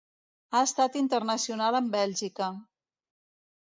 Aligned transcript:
Ha 0.53 0.61
estat 0.67 0.97
internacional 1.03 1.81
amb 1.83 1.97
Bèlgica. 2.01 2.53